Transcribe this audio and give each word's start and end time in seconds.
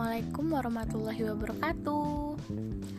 Assalamualaikum 0.00 0.56
warahmatullahi 0.56 1.22
wabarakatuh 1.28 2.08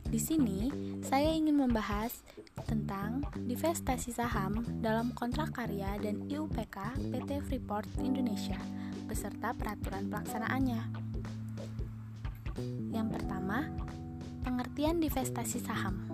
Di 0.10 0.18
sini, 0.18 0.74
saya 1.06 1.30
ingin 1.30 1.62
membahas 1.62 2.26
tentang 2.66 3.22
divestasi 3.38 4.18
saham 4.18 4.66
dalam 4.82 5.14
kontrak 5.14 5.54
karya 5.54 5.94
dan 6.02 6.26
IUPK 6.26 7.06
PT 7.14 7.46
Freeport 7.46 7.86
Indonesia 8.02 8.58
beserta 9.06 9.54
peraturan 9.54 10.10
pelaksanaannya. 10.10 11.07
Yang 12.92 13.20
pertama, 13.20 13.68
pengertian 14.44 15.04
divestasi 15.04 15.60
saham. 15.60 16.08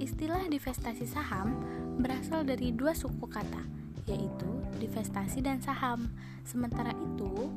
Istilah 0.00 0.48
divestasi 0.48 1.04
saham 1.04 1.60
berasal 2.00 2.44
dari 2.44 2.72
dua 2.72 2.96
suku 2.96 3.28
kata, 3.28 3.60
yaitu 4.08 4.50
divestasi 4.80 5.44
dan 5.44 5.60
saham. 5.60 6.08
Sementara 6.44 6.96
itu, 6.96 7.52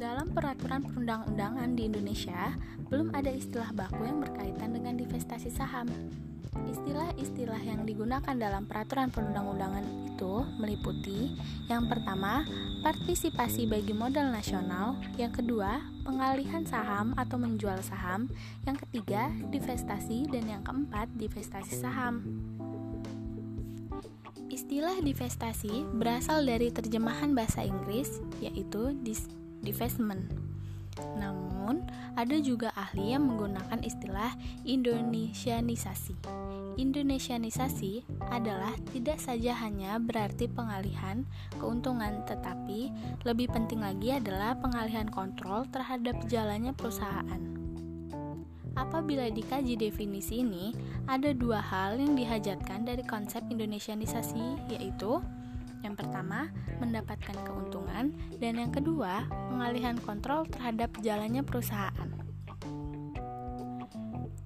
dalam 0.00 0.32
peraturan 0.32 0.82
perundang-undangan 0.82 1.76
di 1.76 1.86
Indonesia, 1.86 2.56
belum 2.88 3.12
ada 3.12 3.30
istilah 3.30 3.70
baku 3.76 4.08
yang 4.08 4.18
berkaitan 4.24 4.72
dengan 4.72 4.96
divestasi 4.96 5.52
saham. 5.52 5.86
Istilah-istilah 6.52 7.64
yang 7.64 7.88
digunakan 7.88 8.36
dalam 8.36 8.68
peraturan 8.68 9.08
perundang-undangan 9.08 10.12
itu 10.12 10.44
meliputi 10.60 11.32
yang 11.72 11.88
pertama, 11.88 12.44
partisipasi 12.84 13.64
bagi 13.64 13.96
modal 13.96 14.28
nasional, 14.28 15.00
yang 15.16 15.32
kedua, 15.32 15.80
pengalihan 16.04 16.68
saham 16.68 17.16
atau 17.16 17.40
menjual 17.40 17.80
saham, 17.80 18.28
yang 18.68 18.76
ketiga, 18.76 19.32
divestasi, 19.48 20.28
dan 20.28 20.44
yang 20.44 20.60
keempat, 20.60 21.08
divestasi 21.16 21.80
saham. 21.80 22.20
Istilah 24.52 25.00
divestasi 25.00 25.88
berasal 25.96 26.44
dari 26.44 26.68
terjemahan 26.68 27.32
bahasa 27.32 27.64
Inggris 27.64 28.20
yaitu 28.44 28.92
divestment. 29.64 30.28
Namun, 31.16 31.41
ada 32.12 32.36
juga 32.40 32.68
ahli 32.76 33.16
yang 33.16 33.28
menggunakan 33.28 33.80
istilah 33.80 34.36
Indonesianisasi. 34.68 36.16
Indonesianisasi 36.76 38.04
adalah 38.32 38.72
tidak 38.92 39.20
saja 39.20 39.52
hanya 39.60 40.00
berarti 40.00 40.48
pengalihan 40.48 41.28
keuntungan, 41.60 42.24
tetapi 42.24 42.92
lebih 43.24 43.52
penting 43.52 43.80
lagi 43.80 44.16
adalah 44.16 44.56
pengalihan 44.56 45.08
kontrol 45.08 45.68
terhadap 45.68 46.16
jalannya 46.28 46.72
perusahaan. 46.72 47.42
Apabila 48.72 49.28
dikaji 49.28 49.76
definisi 49.76 50.40
ini, 50.40 50.72
ada 51.04 51.36
dua 51.36 51.60
hal 51.60 52.00
yang 52.00 52.16
dihajatkan 52.16 52.88
dari 52.88 53.04
konsep 53.04 53.44
Indonesianisasi, 53.52 54.72
yaitu 54.72 55.20
yang 55.82 55.98
pertama, 55.98 56.48
mendapatkan 56.78 57.34
keuntungan, 57.42 58.14
dan 58.38 58.54
yang 58.58 58.70
kedua, 58.70 59.26
pengalihan 59.50 59.98
kontrol 59.98 60.46
terhadap 60.46 60.94
jalannya 61.02 61.42
perusahaan. 61.42 62.10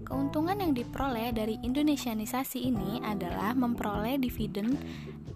Keuntungan 0.07 0.57
yang 0.63 0.73
diperoleh 0.73 1.35
dari 1.35 1.61
Indonesianisasi 1.61 2.63
ini 2.63 3.03
adalah 3.05 3.53
memperoleh 3.53 4.17
dividen 4.17 4.79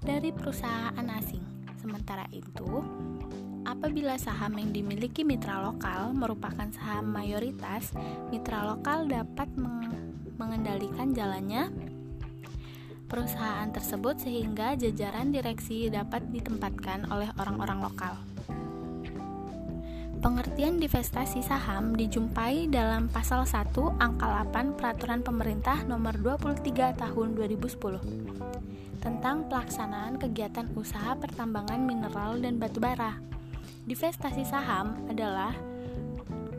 dari 0.00 0.32
perusahaan 0.32 1.06
asing. 1.20 1.42
Sementara 1.76 2.24
itu, 2.30 2.80
apabila 3.66 4.14
saham 4.16 4.56
yang 4.56 4.70
dimiliki 4.70 5.26
mitra 5.26 5.60
lokal 5.64 6.14
merupakan 6.14 6.70
saham 6.70 7.10
mayoritas, 7.10 7.90
mitra 8.30 8.62
lokal 8.62 9.10
dapat 9.10 9.50
mengendalikan 10.38 11.12
jalannya 11.12 11.68
perusahaan 13.10 13.66
tersebut 13.74 14.22
sehingga 14.22 14.78
jajaran 14.78 15.34
direksi 15.34 15.90
dapat 15.90 16.30
ditempatkan 16.30 17.10
oleh 17.10 17.26
orang-orang 17.42 17.82
lokal. 17.82 18.14
Pengertian 20.20 20.78
divestasi 20.78 21.42
saham 21.42 21.96
dijumpai 21.96 22.70
dalam 22.70 23.10
pasal 23.10 23.42
1 23.42 23.74
angka 23.98 24.26
8 24.52 24.78
Peraturan 24.78 25.24
Pemerintah 25.26 25.82
Nomor 25.88 26.14
23 26.22 26.94
Tahun 26.94 27.28
2010 27.34 29.00
tentang 29.00 29.48
pelaksanaan 29.48 30.20
kegiatan 30.20 30.68
usaha 30.76 31.16
pertambangan 31.16 31.80
mineral 31.80 32.36
dan 32.36 32.60
batu 32.60 32.78
bara. 32.84 33.16
Divestasi 33.88 34.44
saham 34.44 34.92
adalah 35.08 35.56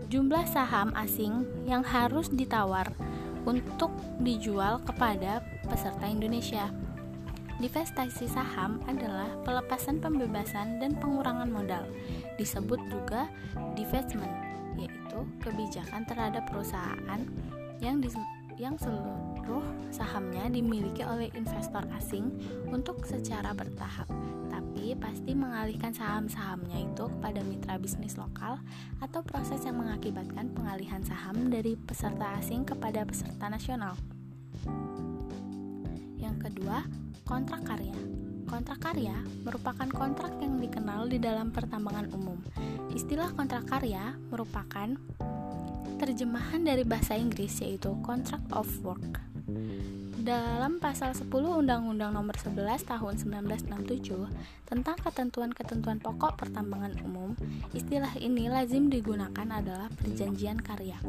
jumlah 0.09 0.43
saham 0.49 0.89
asing 0.97 1.45
yang 1.69 1.85
harus 1.85 2.33
ditawar 2.33 2.89
untuk 3.45 3.93
dijual 4.21 4.81
kepada 4.81 5.45
peserta 5.71 6.03
Indonesia. 6.03 6.67
Divestasi 7.63 8.27
saham 8.27 8.83
adalah 8.91 9.31
pelepasan 9.47 10.03
pembebasan 10.03 10.83
dan 10.83 10.99
pengurangan 10.99 11.47
modal. 11.47 11.87
Disebut 12.35 12.83
juga 12.91 13.31
divestment, 13.79 14.33
yaitu 14.75 15.23
kebijakan 15.39 16.03
terhadap 16.03 16.43
perusahaan 16.51 17.23
yang 17.79 18.03
yang 18.59 18.75
seluruh 18.77 19.63
sahamnya 19.89 20.45
dimiliki 20.51 21.01
oleh 21.01 21.33
investor 21.33 21.81
asing 21.97 22.29
untuk 22.69 23.01
secara 23.07 23.57
bertahap, 23.57 24.05
tapi 24.53 24.93
pasti 25.01 25.33
mengalihkan 25.33 25.89
saham-sahamnya 25.89 26.85
itu 26.85 27.09
kepada 27.17 27.41
mitra 27.41 27.81
bisnis 27.81 28.21
lokal 28.21 28.61
atau 29.01 29.25
proses 29.25 29.65
yang 29.65 29.81
mengakibatkan 29.81 30.53
pengalihan 30.53 31.01
saham 31.01 31.49
dari 31.49 31.73
peserta 31.73 32.37
asing 32.37 32.61
kepada 32.61 33.01
peserta 33.01 33.49
nasional. 33.49 33.97
Kedua, 36.51 36.83
Kontrak 37.23 37.63
karya 37.63 37.95
Kontrak 38.43 38.83
karya 38.83 39.15
merupakan 39.47 39.87
kontrak 39.87 40.35
yang 40.43 40.59
dikenal 40.59 41.07
di 41.07 41.23
dalam 41.23 41.55
pertambangan 41.55 42.11
umum. 42.11 42.35
Istilah 42.91 43.31
kontrak 43.31 43.63
karya 43.71 44.19
merupakan 44.27 44.91
terjemahan 45.95 46.59
dari 46.59 46.83
bahasa 46.83 47.15
Inggris 47.15 47.63
yaitu 47.63 47.95
contract 48.03 48.51
of 48.51 48.67
work. 48.83 49.30
Dalam 50.21 50.77
pasal 50.77 51.17
10 51.17 51.33
Undang-Undang 51.33 52.13
Nomor 52.13 52.37
11 52.37 52.85
Tahun 52.85 53.15
1967 53.17 54.29
tentang 54.69 54.93
ketentuan-ketentuan 55.01 55.97
pokok 55.97 56.37
pertambangan 56.37 56.93
umum, 57.01 57.33
istilah 57.73 58.13
ini 58.21 58.45
lazim 58.45 58.85
digunakan 58.93 59.49
adalah 59.49 59.89
perjanjian 59.97 60.61
karya. 60.61 61.01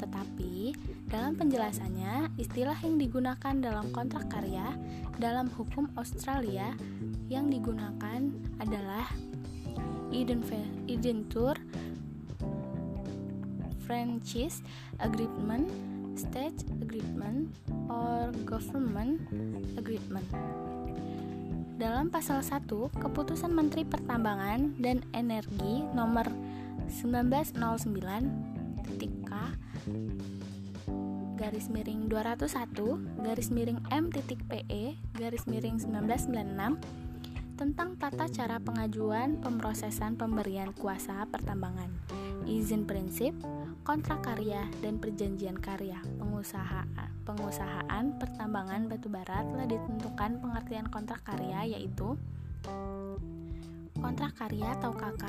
Tetapi, 0.00 0.72
dalam 1.12 1.36
penjelasannya, 1.36 2.32
istilah 2.40 2.80
yang 2.80 2.96
digunakan 2.96 3.54
dalam 3.60 3.92
kontrak 3.92 4.32
karya 4.32 4.72
dalam 5.20 5.52
hukum 5.52 5.92
Australia 6.00 6.72
yang 7.28 7.52
digunakan 7.52 8.24
adalah 8.56 9.04
Identur 10.88 11.60
Franchise 13.84 14.64
Agreement 14.96 15.99
State 16.16 16.66
Agreement 16.80 17.50
or 17.90 18.30
Government 18.46 19.20
Agreement. 19.76 20.26
Dalam 21.80 22.12
pasal 22.12 22.44
1, 22.44 22.66
Keputusan 23.00 23.52
Menteri 23.56 23.88
Pertambangan 23.88 24.76
dan 24.78 25.00
Energi 25.16 25.86
nomor 25.96 26.28
1909 26.90 27.56
titik 28.84 29.12
K 29.24 29.30
garis 31.40 31.72
miring 31.72 32.04
201 32.12 33.24
garis 33.24 33.48
miring 33.48 33.80
M 33.88 34.12
titik 34.12 34.44
PE 34.44 34.92
garis 35.16 35.48
miring 35.48 35.80
1996 35.80 37.00
tentang 37.56 37.92
tata 38.00 38.24
cara 38.28 38.56
pengajuan 38.56 39.36
pemrosesan 39.44 40.16
pemberian 40.16 40.72
kuasa 40.72 41.28
pertambangan, 41.28 41.92
izin 42.48 42.88
prinsip, 42.88 43.36
kontrak 43.82 44.22
karya 44.24 44.66
dan 44.80 45.00
perjanjian 45.00 45.56
karya. 45.58 45.98
Pengusahaan 46.18 46.88
pengusahaan 47.24 48.18
pertambangan 48.18 48.90
batubara 48.90 49.46
telah 49.46 49.66
ditentukan 49.68 50.42
pengertian 50.42 50.86
kontrak 50.90 51.22
karya 51.22 51.78
yaitu 51.78 52.18
kontrak 54.00 54.32
karya 54.34 54.74
atau 54.80 54.90
KK 54.96 55.24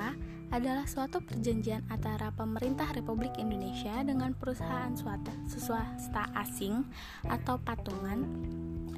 adalah 0.52 0.84
suatu 0.84 1.24
perjanjian 1.24 1.84
antara 1.88 2.32
pemerintah 2.36 2.92
Republik 2.92 3.32
Indonesia 3.40 4.04
dengan 4.04 4.36
perusahaan 4.36 4.92
swasta, 4.96 5.32
swasta 5.48 6.28
asing 6.36 6.84
atau 7.28 7.56
patungan 7.56 8.28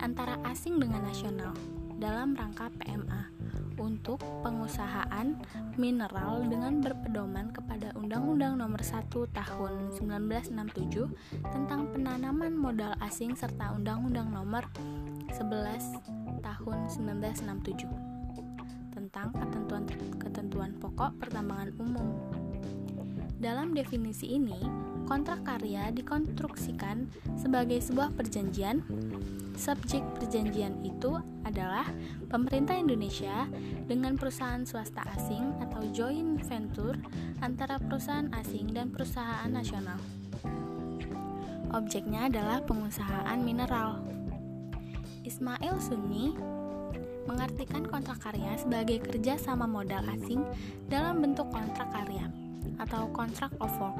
antara 0.01 0.41
asing 0.49 0.81
dengan 0.81 1.05
nasional 1.05 1.53
dalam 2.01 2.33
rangka 2.33 2.73
PMA 2.81 3.29
untuk 3.77 4.21
pengusahaan 4.41 5.37
mineral 5.77 6.45
dengan 6.45 6.81
berpedoman 6.81 7.53
kepada 7.53 7.93
Undang-Undang 7.97 8.59
Nomor 8.61 8.81
1 8.81 9.09
Tahun 9.11 9.73
1967 9.97 11.09
tentang 11.49 11.89
penanaman 11.93 12.53
modal 12.53 12.93
asing 13.01 13.33
serta 13.33 13.73
Undang-Undang 13.73 14.29
Nomor 14.33 14.65
11 15.33 16.41
Tahun 16.43 16.77
1967 16.91 18.13
tentang 18.93 19.33
ketentuan-ketentuan 19.33 20.77
pokok 20.77 21.17
pertambangan 21.17 21.73
umum. 21.81 22.07
Dalam 23.43 23.75
definisi 23.75 24.39
ini, 24.39 24.55
kontrak 25.05 25.43
karya 25.43 25.91
dikonstruksikan 25.91 27.11
sebagai 27.35 27.79
sebuah 27.79 28.15
perjanjian. 28.15 28.83
Subjek 29.53 30.01
perjanjian 30.17 30.81
itu 30.81 31.19
adalah 31.45 31.85
pemerintah 32.31 32.73
Indonesia 32.73 33.45
dengan 33.85 34.17
perusahaan 34.17 34.65
swasta 34.65 35.05
asing 35.13 35.61
atau 35.61 35.85
joint 35.93 36.41
venture 36.47 36.97
antara 37.43 37.77
perusahaan 37.77 38.31
asing 38.33 38.73
dan 38.73 38.89
perusahaan 38.89 39.49
nasional. 39.51 39.99
Objeknya 41.73 42.29
adalah 42.29 42.61
pengusahaan 42.65 43.39
mineral. 43.41 44.01
Ismail 45.25 45.79
Sunni 45.79 46.35
mengartikan 47.23 47.87
kontrak 47.87 48.19
karya 48.19 48.59
sebagai 48.59 48.99
kerja 48.99 49.39
sama 49.39 49.63
modal 49.63 50.03
asing 50.11 50.43
dalam 50.91 51.23
bentuk 51.23 51.47
kontrak 51.49 51.87
karya 51.89 52.27
atau 52.77 53.07
contract 53.15 53.55
of 53.63 53.71
work. 53.79 53.97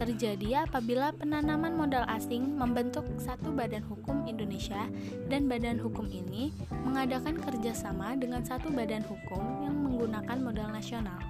Terjadi 0.00 0.64
apabila 0.64 1.12
penanaman 1.12 1.76
modal 1.76 2.08
asing 2.08 2.56
membentuk 2.56 3.04
satu 3.20 3.52
badan 3.52 3.84
hukum 3.84 4.24
Indonesia 4.24 4.88
dan 5.28 5.44
badan 5.44 5.76
hukum 5.76 6.08
ini 6.08 6.56
mengadakan 6.88 7.36
kerjasama 7.36 8.16
dengan 8.16 8.40
satu 8.40 8.72
badan 8.72 9.04
hukum 9.04 9.44
yang 9.60 9.76
menggunakan 9.76 10.40
modal 10.40 10.72
nasional. 10.72 11.20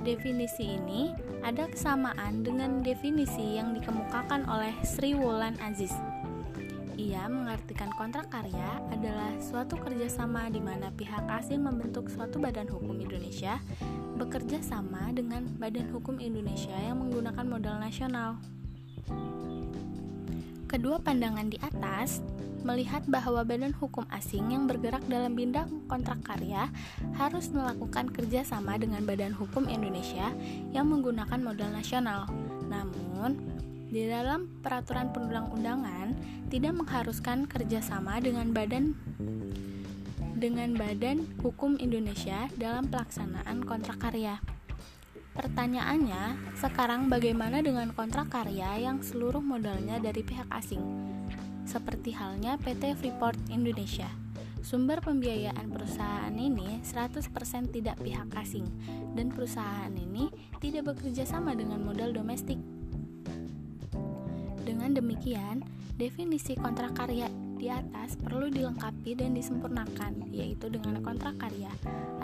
Definisi 0.00 0.80
ini 0.80 1.12
ada 1.44 1.68
kesamaan 1.68 2.48
dengan 2.48 2.80
definisi 2.80 3.60
yang 3.60 3.76
dikemukakan 3.76 4.48
oleh 4.48 4.72
Sri 4.80 5.12
Wulan 5.12 5.60
Aziz 5.60 5.92
ia 7.00 7.24
mengartikan 7.32 7.88
kontrak 7.96 8.28
karya 8.28 8.76
adalah 8.92 9.32
suatu 9.40 9.80
kerjasama 9.80 10.52
di 10.52 10.60
mana 10.60 10.92
pihak 10.92 11.24
asing 11.32 11.64
membentuk 11.64 12.12
suatu 12.12 12.36
badan 12.36 12.68
hukum 12.68 13.00
Indonesia 13.00 13.56
bekerja 14.20 14.60
sama 14.60 15.08
dengan 15.08 15.48
badan 15.56 15.88
hukum 15.96 16.20
Indonesia 16.20 16.76
yang 16.76 17.00
menggunakan 17.00 17.46
modal 17.48 17.80
nasional. 17.80 18.36
Kedua 20.68 21.00
pandangan 21.00 21.48
di 21.48 21.56
atas 21.64 22.20
melihat 22.60 23.08
bahwa 23.08 23.40
badan 23.48 23.72
hukum 23.72 24.04
asing 24.12 24.52
yang 24.52 24.68
bergerak 24.68 25.00
dalam 25.08 25.32
bidang 25.32 25.88
kontrak 25.88 26.20
karya 26.20 26.68
harus 27.16 27.48
melakukan 27.48 28.12
kerjasama 28.12 28.76
dengan 28.76 29.08
badan 29.08 29.32
hukum 29.32 29.64
Indonesia 29.72 30.28
yang 30.70 30.92
menggunakan 30.92 31.40
modal 31.40 31.72
nasional. 31.72 32.28
Namun, 32.68 33.49
di 33.90 34.06
dalam 34.06 34.46
peraturan 34.62 35.10
perundang-undangan 35.10 36.14
tidak 36.46 36.72
mengharuskan 36.78 37.50
kerjasama 37.50 38.22
dengan 38.22 38.54
badan 38.54 38.94
dengan 40.40 40.72
Badan 40.72 41.28
Hukum 41.44 41.76
Indonesia 41.76 42.48
dalam 42.56 42.88
pelaksanaan 42.88 43.60
kontrak 43.60 44.00
karya. 44.00 44.40
Pertanyaannya, 45.36 46.56
sekarang 46.56 47.12
bagaimana 47.12 47.60
dengan 47.60 47.92
kontrak 47.92 48.32
karya 48.32 48.80
yang 48.80 49.04
seluruh 49.04 49.44
modalnya 49.44 50.00
dari 50.00 50.24
pihak 50.24 50.48
asing? 50.48 50.80
Seperti 51.68 52.16
halnya 52.16 52.56
PT 52.56 52.96
Freeport 52.96 53.36
Indonesia. 53.52 54.08
Sumber 54.64 55.04
pembiayaan 55.04 55.68
perusahaan 55.72 56.32
ini 56.32 56.80
100% 56.84 57.30
tidak 57.72 58.00
pihak 58.00 58.28
asing 58.36 58.64
dan 59.12 59.32
perusahaan 59.32 59.92
ini 59.92 60.28
tidak 60.60 60.96
bekerja 60.96 61.28
sama 61.28 61.52
dengan 61.52 61.84
modal 61.84 62.16
domestik. 62.16 62.79
Dengan 64.80 64.96
demikian, 64.96 65.60
definisi 66.00 66.56
kontrak 66.56 66.96
karya 66.96 67.28
di 67.60 67.68
atas 67.68 68.16
perlu 68.16 68.48
dilengkapi 68.48 69.12
dan 69.12 69.36
disempurnakan, 69.36 70.32
yaitu 70.32 70.72
dengan 70.72 71.04
kontrak 71.04 71.36
karya 71.36 71.68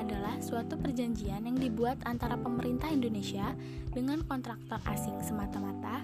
adalah 0.01 0.41
suatu 0.41 0.81
perjanjian 0.81 1.45
yang 1.45 1.61
dibuat 1.61 2.01
antara 2.09 2.33
pemerintah 2.41 2.89
Indonesia 2.89 3.53
dengan 3.93 4.25
kontraktor 4.25 4.81
asing 4.89 5.21
semata-mata 5.21 6.01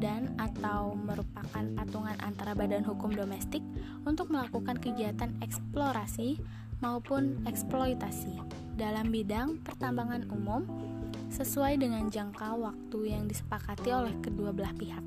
dan 0.00 0.32
atau 0.40 0.96
merupakan 0.96 1.64
patungan 1.76 2.16
antara 2.24 2.56
badan 2.56 2.80
hukum 2.80 3.12
domestik 3.12 3.60
untuk 4.08 4.32
melakukan 4.32 4.80
kegiatan 4.80 5.36
eksplorasi 5.44 6.40
maupun 6.80 7.44
eksploitasi 7.44 8.32
dalam 8.80 9.12
bidang 9.12 9.60
pertambangan 9.60 10.24
umum 10.32 10.64
sesuai 11.30 11.82
dengan 11.82 12.06
jangka 12.06 12.54
waktu 12.56 12.98
yang 13.10 13.26
disepakati 13.26 13.90
oleh 13.90 14.14
kedua 14.22 14.54
belah 14.54 14.72
pihak. 14.74 15.02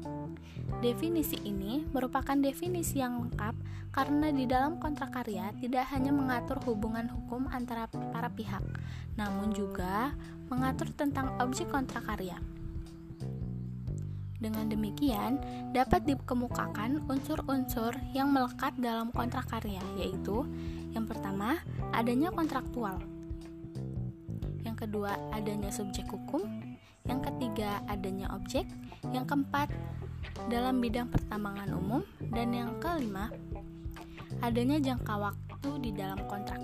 Definisi 0.83 1.39
ini 1.44 1.83
merupakan 1.89 2.36
definisi 2.38 3.00
yang 3.00 3.19
lengkap 3.24 3.56
karena 3.89 4.30
di 4.30 4.45
dalam 4.45 4.77
kontrak 4.77 5.12
karya 5.16 5.50
tidak 5.57 5.89
hanya 5.92 6.13
mengatur 6.13 6.62
hubungan 6.68 7.10
hukum 7.10 7.50
antara 7.50 7.89
para 7.89 8.30
pihak, 8.30 8.62
namun 9.18 9.51
juga 9.51 10.13
mengatur 10.48 10.94
tentang 10.94 11.36
objek 11.42 11.68
kontrak 11.74 12.06
karya. 12.06 12.38
Dengan 14.39 14.72
demikian, 14.72 15.36
dapat 15.75 16.07
dikemukakan 16.07 17.12
unsur-unsur 17.12 17.92
yang 18.15 18.31
melekat 18.31 18.72
dalam 18.80 19.12
kontrak 19.12 19.51
karya, 19.51 19.83
yaitu 20.00 20.48
yang 20.95 21.04
pertama, 21.04 21.60
adanya 21.92 22.31
kontraktual 22.31 23.19
kedua 24.79 25.11
adanya 25.35 25.67
subjek 25.67 26.07
hukum, 26.07 26.47
yang 27.03 27.19
ketiga 27.19 27.83
adanya 27.91 28.31
objek, 28.31 28.63
yang 29.11 29.27
keempat 29.27 29.67
dalam 30.47 30.79
bidang 30.79 31.11
pertambangan 31.11 31.75
umum, 31.75 32.01
dan 32.31 32.56
yang 32.56 32.71
kelima 32.79 33.27
adanya 34.39 34.79
jangka 34.79 35.15
waktu 35.19 35.69
di 35.83 35.91
dalam 35.91 36.19
kontrak. 36.31 36.63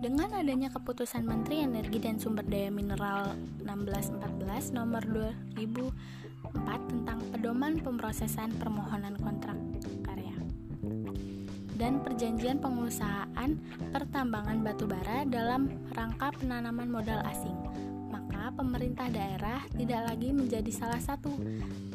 Dengan 0.00 0.36
adanya 0.36 0.68
keputusan 0.68 1.24
Menteri 1.24 1.64
Energi 1.64 1.96
dan 1.96 2.20
Sumber 2.20 2.44
Daya 2.44 2.68
Mineral 2.68 3.32
1614 3.64 4.76
nomor 4.76 5.00
2004 5.00 6.92
tentang 6.92 7.18
pedoman 7.32 7.80
pemrosesan 7.80 8.52
permohonan 8.60 9.16
kontrak 9.16 9.56
dan 11.74 12.02
perjanjian 12.02 12.62
pengusahaan 12.62 13.58
pertambangan 13.90 14.62
batubara 14.62 15.26
dalam 15.26 15.70
rangka 15.94 16.30
penanaman 16.38 16.90
modal 16.90 17.20
asing. 17.26 17.54
Maka 18.10 18.54
pemerintah 18.54 19.10
daerah 19.10 19.62
tidak 19.74 20.14
lagi 20.14 20.30
menjadi 20.30 20.70
salah 20.70 21.02
satu 21.02 21.34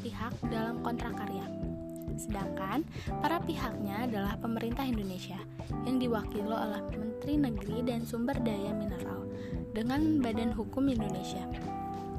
pihak 0.04 0.36
dalam 0.52 0.84
kontrak 0.84 1.16
karya. 1.16 1.48
Sedangkan 2.20 2.84
para 3.24 3.40
pihaknya 3.40 4.04
adalah 4.04 4.36
pemerintah 4.36 4.84
Indonesia 4.84 5.40
yang 5.88 6.04
diwakili 6.04 6.52
oleh 6.52 6.84
Menteri 6.92 7.40
Negeri 7.40 7.78
dan 7.88 8.04
Sumber 8.04 8.36
Daya 8.44 8.76
Mineral 8.76 9.24
dengan 9.72 10.20
Badan 10.20 10.52
Hukum 10.52 10.92
Indonesia. 10.92 11.48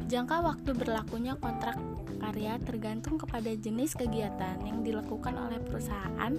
Jangka 0.08 0.42
waktu 0.42 0.74
berlakunya 0.74 1.36
kontrak 1.38 1.76
karya 2.18 2.58
tergantung 2.64 3.20
kepada 3.20 3.52
jenis 3.54 3.94
kegiatan 3.94 4.58
yang 4.64 4.82
dilakukan 4.82 5.36
oleh 5.38 5.60
perusahaan 5.62 6.34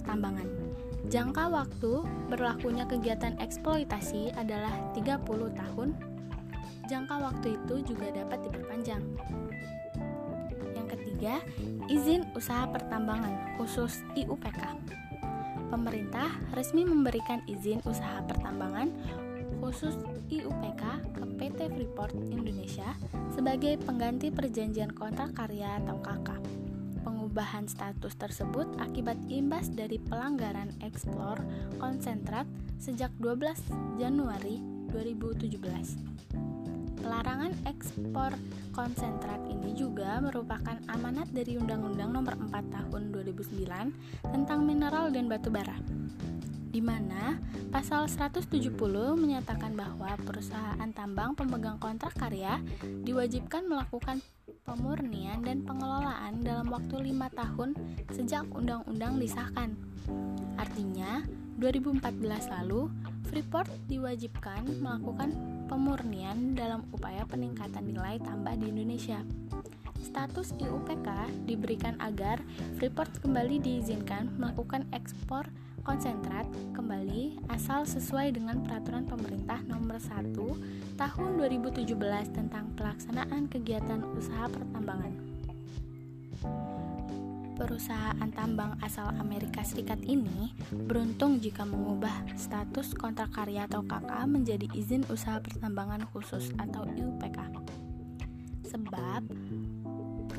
pertambangan. 0.00 0.48
Jangka 1.12 1.52
waktu 1.52 1.92
berlakunya 2.32 2.88
kegiatan 2.88 3.36
eksploitasi 3.36 4.32
adalah 4.32 4.72
30 4.96 5.20
tahun. 5.52 5.92
Jangka 6.88 7.16
waktu 7.20 7.60
itu 7.60 7.74
juga 7.92 8.08
dapat 8.08 8.48
diperpanjang. 8.48 9.04
Yang 10.72 10.88
ketiga, 10.96 11.34
izin 11.92 12.24
usaha 12.32 12.64
pertambangan 12.72 13.60
khusus 13.60 14.00
IUPK. 14.16 14.80
Pemerintah 15.68 16.32
resmi 16.56 16.82
memberikan 16.88 17.44
izin 17.44 17.84
usaha 17.84 18.24
pertambangan 18.24 18.88
khusus 19.60 19.94
IUPK 20.32 20.82
ke 21.14 21.22
PT 21.36 21.58
Freeport 21.76 22.16
Indonesia 22.32 22.96
sebagai 23.36 23.76
pengganti 23.84 24.32
perjanjian 24.32 24.90
kontrak 24.96 25.36
karya 25.36 25.78
atau 25.84 26.00
KK 26.00 26.59
perubahan 27.30 27.70
status 27.70 28.18
tersebut 28.18 28.66
akibat 28.82 29.14
imbas 29.30 29.70
dari 29.70 30.02
pelanggaran 30.02 30.74
ekspor 30.82 31.38
konsentrat 31.78 32.42
sejak 32.82 33.14
12 33.22 33.54
Januari 34.02 34.58
2017. 34.90 35.54
Pelarangan 36.98 37.54
ekspor 37.70 38.34
konsentrat 38.74 39.38
ini 39.46 39.78
juga 39.78 40.18
merupakan 40.18 40.74
amanat 40.90 41.30
dari 41.30 41.54
Undang-Undang 41.54 42.10
Nomor 42.10 42.34
4 42.50 42.50
Tahun 42.50 43.02
2009 43.14 44.26
tentang 44.26 44.66
mineral 44.66 45.14
dan 45.14 45.30
batu 45.30 45.54
bara 45.54 45.78
di 46.70 46.78
mana 46.78 47.38
pasal 47.74 48.06
170 48.06 48.74
menyatakan 49.18 49.74
bahwa 49.74 50.14
perusahaan 50.22 50.90
tambang 50.94 51.34
pemegang 51.34 51.78
kontrak 51.82 52.14
karya 52.14 52.62
diwajibkan 53.06 53.66
melakukan 53.66 54.22
pemurnian 54.70 55.42
dan 55.42 55.66
pengelolaan 55.66 56.46
dalam 56.46 56.70
waktu 56.70 57.10
lima 57.10 57.26
tahun 57.34 57.74
sejak 58.14 58.46
undang-undang 58.54 59.18
disahkan. 59.18 59.74
Artinya, 60.54 61.26
2014 61.58 62.46
lalu, 62.46 62.86
Freeport 63.26 63.66
diwajibkan 63.90 64.62
melakukan 64.78 65.34
pemurnian 65.66 66.54
dalam 66.54 66.86
upaya 66.94 67.26
peningkatan 67.26 67.90
nilai 67.90 68.22
tambah 68.22 68.54
di 68.62 68.70
Indonesia. 68.70 69.18
Status 70.00 70.54
IUPK 70.58 71.06
diberikan 71.50 71.98
agar 71.98 72.38
Freeport 72.78 73.10
kembali 73.22 73.58
diizinkan 73.58 74.38
melakukan 74.38 74.86
ekspor 74.94 75.50
konsentrat 75.82 76.44
kembali 76.76 77.40
asal 77.48 77.88
sesuai 77.88 78.36
dengan 78.36 78.60
peraturan 78.60 79.08
pemerintah 79.08 79.60
nomor 79.64 79.96
1 79.96 80.36
tahun 81.00 81.30
2017 81.40 81.96
tentang 82.36 82.72
pelaksanaan 82.76 83.48
kegiatan 83.48 84.04
usaha 84.12 84.46
pertambangan. 84.52 85.12
Perusahaan 87.60 88.30
tambang 88.32 88.72
asal 88.80 89.12
Amerika 89.20 89.60
Serikat 89.60 90.00
ini 90.08 90.56
beruntung 90.72 91.44
jika 91.44 91.68
mengubah 91.68 92.24
status 92.32 92.96
kontrak 92.96 93.36
karya 93.36 93.68
atau 93.68 93.84
KK 93.84 94.24
menjadi 94.32 94.64
izin 94.72 95.04
usaha 95.12 95.36
pertambangan 95.44 96.08
khusus 96.08 96.56
atau 96.56 96.88
IUPK. 96.88 97.36
Sebab 98.64 99.28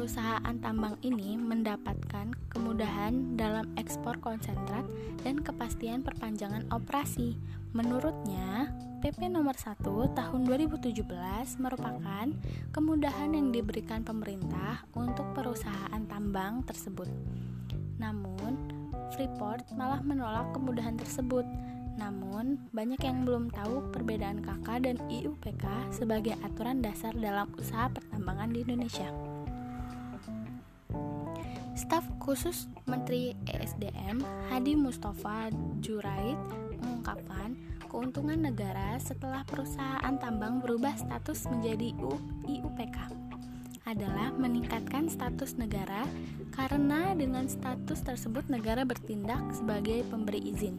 perusahaan 0.01 0.57
tambang 0.65 0.97
ini 1.05 1.37
mendapatkan 1.37 2.33
kemudahan 2.49 3.37
dalam 3.37 3.69
ekspor 3.77 4.17
konsentrat 4.17 4.81
dan 5.21 5.45
kepastian 5.45 6.01
perpanjangan 6.01 6.65
operasi. 6.73 7.37
Menurutnya, 7.77 8.73
PP 9.05 9.29
nomor 9.29 9.53
1 9.53 9.77
tahun 10.17 10.41
2017 10.49 11.05
merupakan 11.61 12.33
kemudahan 12.73 13.29
yang 13.29 13.53
diberikan 13.53 14.01
pemerintah 14.01 14.81
untuk 14.97 15.37
perusahaan 15.37 16.01
tambang 16.09 16.65
tersebut. 16.65 17.05
Namun, 18.01 18.57
Freeport 19.13 19.69
malah 19.77 20.01
menolak 20.01 20.49
kemudahan 20.49 20.97
tersebut. 20.97 21.45
Namun, 22.01 22.57
banyak 22.73 23.05
yang 23.05 23.21
belum 23.21 23.53
tahu 23.53 23.93
perbedaan 23.93 24.41
KK 24.41 24.67
dan 24.81 24.97
IUPK 25.13 25.93
sebagai 25.93 26.33
aturan 26.41 26.81
dasar 26.81 27.13
dalam 27.13 27.53
usaha 27.61 27.85
pertambangan 27.85 28.49
di 28.49 28.65
Indonesia. 28.65 29.30
Staf 31.71 32.03
khusus 32.19 32.67
Menteri 32.83 33.31
ESDM 33.47 34.19
Hadi 34.51 34.75
Mustafa 34.75 35.47
Jurait 35.79 36.35
mengungkapkan 36.83 37.55
keuntungan 37.87 38.39
negara 38.43 38.99
setelah 38.99 39.47
perusahaan 39.47 40.15
tambang 40.19 40.59
berubah 40.59 40.95
status 40.99 41.47
menjadi 41.47 41.95
IUPK 42.47 42.97
adalah 43.87 44.31
meningkatkan 44.35 45.07
status 45.07 45.57
negara 45.57 46.05
karena 46.53 47.15
dengan 47.15 47.47
status 47.47 48.03
tersebut 48.03 48.47
negara 48.51 48.83
bertindak 48.85 49.41
sebagai 49.55 50.05
pemberi 50.11 50.51
izin. 50.51 50.75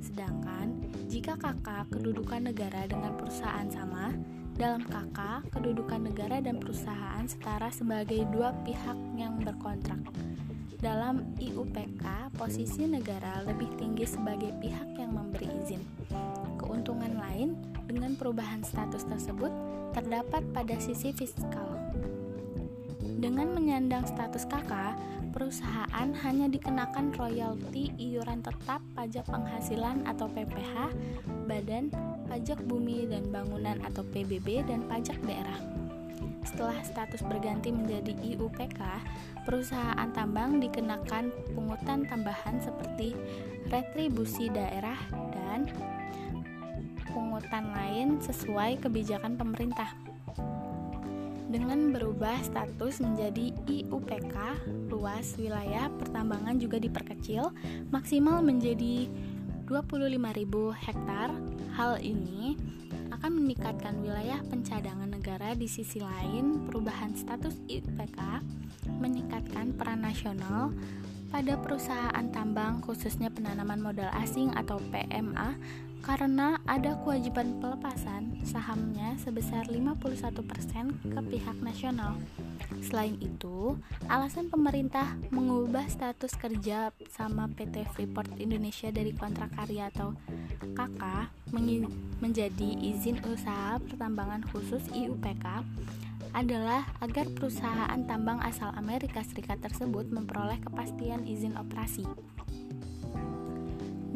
Sedangkan 0.00 0.90
jika 1.12 1.36
kakak 1.36 1.92
kedudukan 1.92 2.50
negara 2.50 2.88
dengan 2.88 3.14
perusahaan 3.14 3.68
sama, 3.68 4.16
dalam 4.60 4.84
KK, 4.84 5.48
kedudukan 5.56 6.12
negara 6.12 6.36
dan 6.44 6.60
perusahaan 6.60 7.24
setara 7.24 7.72
sebagai 7.72 8.28
dua 8.28 8.52
pihak 8.60 8.98
yang 9.16 9.40
berkontrak. 9.40 10.04
Dalam 10.76 11.32
IUPK, 11.40 12.28
posisi 12.36 12.84
negara 12.84 13.40
lebih 13.48 13.72
tinggi 13.80 14.04
sebagai 14.04 14.52
pihak 14.60 15.00
yang 15.00 15.16
memberi 15.16 15.48
izin. 15.64 15.80
Keuntungan 16.60 17.16
lain 17.16 17.56
dengan 17.88 18.12
perubahan 18.20 18.60
status 18.60 19.08
tersebut 19.08 19.48
terdapat 19.96 20.44
pada 20.52 20.76
sisi 20.76 21.08
fiskal. 21.16 21.80
Dengan 23.00 23.56
menyandang 23.56 24.04
status 24.04 24.44
KK, 24.44 24.72
perusahaan 25.32 26.08
hanya 26.20 26.52
dikenakan 26.52 27.16
royalti 27.16 27.96
iuran 27.96 28.44
tetap 28.44 28.84
pajak 28.92 29.24
penghasilan 29.24 30.04
atau 30.04 30.28
PPH, 30.28 30.92
badan 31.48 31.88
pajak 32.30 32.62
bumi 32.70 33.10
dan 33.10 33.26
bangunan 33.34 33.82
atau 33.82 34.06
PBB 34.06 34.62
dan 34.70 34.86
pajak 34.86 35.18
daerah. 35.26 35.58
Setelah 36.46 36.78
status 36.86 37.26
berganti 37.26 37.74
menjadi 37.74 38.14
IUPK, 38.22 38.80
perusahaan 39.42 40.08
tambang 40.14 40.62
dikenakan 40.62 41.34
pungutan 41.52 42.06
tambahan 42.06 42.62
seperti 42.62 43.18
retribusi 43.68 44.46
daerah 44.48 44.96
dan 45.34 45.66
pungutan 47.10 47.74
lain 47.74 48.22
sesuai 48.22 48.78
kebijakan 48.78 49.34
pemerintah. 49.34 49.90
Dengan 51.50 51.90
berubah 51.90 52.38
status 52.46 53.02
menjadi 53.02 53.50
IUPK, 53.66 54.36
luas 54.86 55.34
wilayah 55.34 55.90
pertambangan 55.98 56.54
juga 56.62 56.78
diperkecil 56.78 57.50
maksimal 57.90 58.38
menjadi 58.38 59.10
25.000 59.66 60.14
hektar. 60.78 61.28
Hal 61.80 61.96
ini 62.04 62.60
akan 63.08 63.40
meningkatkan 63.40 64.04
wilayah 64.04 64.36
pencadangan 64.52 65.16
negara 65.16 65.56
di 65.56 65.64
sisi 65.64 65.96
lain 65.96 66.68
perubahan 66.68 67.16
status 67.16 67.56
IPK 67.72 68.20
meningkatkan 69.00 69.72
peran 69.72 70.04
nasional 70.04 70.76
pada 71.32 71.56
perusahaan 71.56 72.26
tambang 72.36 72.84
khususnya 72.84 73.32
penanaman 73.32 73.80
modal 73.80 74.12
asing 74.12 74.52
atau 74.60 74.76
PMA 74.92 75.56
karena 76.04 76.60
ada 76.68 77.00
kewajiban 77.00 77.56
pelepasan 77.64 78.44
sahamnya 78.44 79.16
sebesar 79.16 79.64
51% 79.72 80.36
ke 81.00 81.20
pihak 81.32 81.56
nasional. 81.64 82.20
Selain 82.84 83.16
itu, 83.24 83.80
alasan 84.04 84.52
pemerintah 84.52 85.16
mengubah 85.32 85.88
status 85.88 86.36
kerja 86.36 86.92
sama 87.08 87.48
PT 87.52 87.88
Freeport 87.96 88.36
Indonesia 88.36 88.92
dari 88.92 89.16
kontrak 89.16 89.52
karya 89.56 89.88
atau 89.88 90.12
KK 90.76 91.02
menjadi 92.20 92.68
izin 92.78 93.18
usaha 93.26 93.80
pertambangan 93.80 94.44
khusus 94.52 94.84
IUPK 94.92 95.64
adalah 96.30 96.86
agar 97.02 97.26
perusahaan 97.34 98.00
tambang 98.06 98.38
asal 98.44 98.70
Amerika 98.78 99.24
Serikat 99.26 99.58
tersebut 99.58 100.06
memperoleh 100.14 100.62
kepastian 100.62 101.26
izin 101.26 101.58
operasi. 101.58 102.06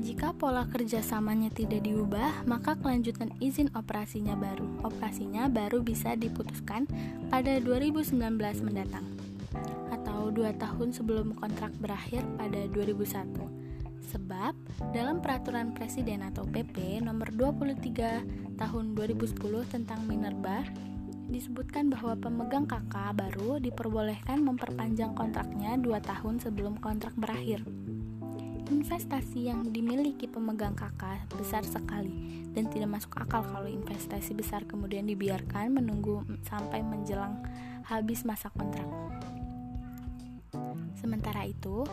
Jika 0.04 0.36
pola 0.36 0.68
kerjasamanya 0.68 1.48
tidak 1.48 1.88
diubah, 1.88 2.44
maka 2.44 2.76
kelanjutan 2.76 3.32
izin 3.40 3.72
operasinya 3.72 4.36
baru. 4.36 4.68
Operasinya 4.84 5.48
baru 5.48 5.80
bisa 5.80 6.12
diputuskan 6.12 6.84
pada 7.32 7.56
2019 7.56 8.12
mendatang 8.60 9.06
atau 9.88 10.28
dua 10.28 10.52
tahun 10.60 10.92
sebelum 10.92 11.32
kontrak 11.40 11.72
berakhir 11.80 12.20
pada 12.36 12.68
2001. 12.68 13.63
Sebab 14.14 14.54
dalam 14.94 15.18
peraturan 15.18 15.74
presiden 15.74 16.22
atau 16.22 16.46
PP 16.46 17.02
nomor 17.02 17.34
23 17.34 18.54
tahun 18.54 18.84
2010 18.94 19.34
tentang 19.66 20.06
minerba 20.06 20.62
disebutkan 21.26 21.90
bahwa 21.90 22.14
pemegang 22.14 22.62
KK 22.62 22.94
baru 23.18 23.58
diperbolehkan 23.58 24.38
memperpanjang 24.38 25.18
kontraknya 25.18 25.74
dua 25.74 25.98
tahun 25.98 26.38
sebelum 26.38 26.78
kontrak 26.78 27.10
berakhir. 27.18 27.66
Investasi 28.70 29.50
yang 29.50 29.66
dimiliki 29.74 30.30
pemegang 30.30 30.78
KK 30.78 31.34
besar 31.34 31.66
sekali 31.66 32.46
dan 32.54 32.70
tidak 32.70 32.94
masuk 32.94 33.18
akal 33.18 33.42
kalau 33.42 33.66
investasi 33.66 34.30
besar 34.30 34.62
kemudian 34.62 35.10
dibiarkan 35.10 35.74
menunggu 35.74 36.22
sampai 36.46 36.86
menjelang 36.86 37.42
habis 37.82 38.22
masa 38.22 38.46
kontrak. 38.54 38.86
Sementara 41.02 41.44
itu, 41.44 41.84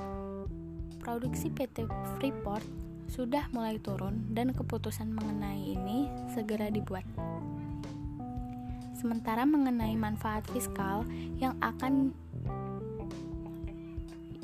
produksi 1.02 1.50
PT 1.50 1.90
Freeport 2.16 2.64
sudah 3.12 3.50
mulai 3.52 3.76
turun 3.82 4.32
dan 4.32 4.56
keputusan 4.56 5.12
mengenai 5.12 5.76
ini 5.76 6.08
segera 6.32 6.72
dibuat. 6.72 7.04
Sementara 8.96 9.44
mengenai 9.44 9.98
manfaat 9.98 10.46
fiskal 10.54 11.04
yang 11.42 11.58
akan 11.60 12.14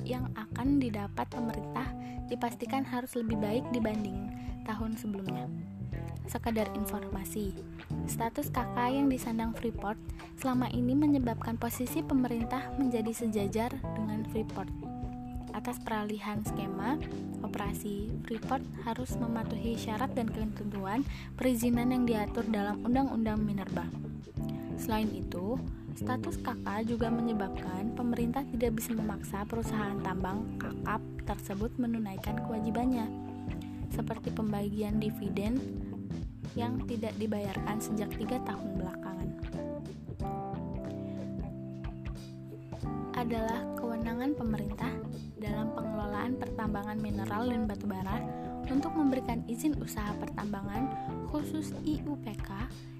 yang 0.01 0.27
akan 0.33 0.81
didapat 0.81 1.29
pemerintah 1.29 1.87
dipastikan 2.25 2.81
harus 2.81 3.13
lebih 3.13 3.37
baik 3.37 3.63
dibanding 3.69 4.33
tahun 4.65 4.97
sebelumnya. 4.97 5.45
Sekadar 6.27 6.67
informasi, 6.75 7.55
status 8.09 8.51
KK 8.51 8.75
yang 8.91 9.07
disandang 9.07 9.55
Freeport 9.55 9.95
selama 10.35 10.67
ini 10.75 10.91
menyebabkan 10.91 11.55
posisi 11.55 12.03
pemerintah 12.03 12.67
menjadi 12.75 13.15
sejajar 13.15 13.71
dengan 13.95 14.27
Freeport. 14.27 14.96
Atas 15.57 15.81
peralihan 15.81 16.45
skema 16.45 17.01
operasi, 17.41 18.13
Freeport 18.29 18.61
harus 18.85 19.17
mematuhi 19.17 19.73
syarat 19.73 20.13
dan 20.13 20.29
ketentuan 20.29 21.01
perizinan 21.33 21.89
yang 21.89 22.05
diatur 22.05 22.45
dalam 22.45 22.77
Undang-Undang 22.85 23.41
Minerba. 23.41 23.89
Selain 24.77 25.09
itu, 25.09 25.57
Status 25.97 26.37
KK 26.45 26.85
juga 26.85 27.09
menyebabkan 27.09 27.89
pemerintah 27.97 28.45
tidak 28.53 28.77
bisa 28.77 28.93
memaksa 28.93 29.49
perusahaan 29.49 29.97
tambang 30.05 30.45
kakap 30.61 31.01
tersebut 31.25 31.73
menunaikan 31.81 32.37
kewajibannya, 32.45 33.09
seperti 33.89 34.29
pembagian 34.29 35.01
dividen 35.01 35.57
yang 36.53 36.77
tidak 36.85 37.17
dibayarkan 37.17 37.81
sejak 37.81 38.13
tiga 38.13 38.37
tahun 38.45 38.77
belakangan. 38.77 39.29
Adalah 43.17 43.65
kewenangan 43.73 44.37
pemerintah 44.37 45.06
dalam 45.37 45.73
pengelolaan 45.73 46.37
pertambangan 46.37 46.97
mineral 46.97 47.49
dan 47.49 47.69
batu 47.69 47.85
bara 47.85 48.21
untuk 48.67 48.91
memberikan 48.97 49.45
izin 49.47 49.77
usaha 49.79 50.11
pertambangan 50.17 50.91
khusus 51.31 51.71
IUPK 51.85 52.49